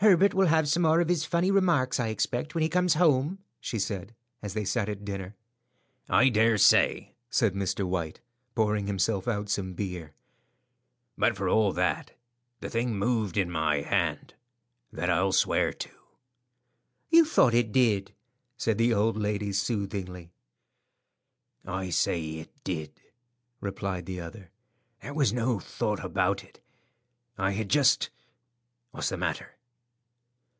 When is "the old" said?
18.78-19.16